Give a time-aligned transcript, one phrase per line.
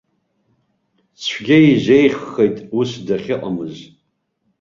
[1.21, 3.75] Цәгьа изеиӷьхеит ус дахьыҟамыз.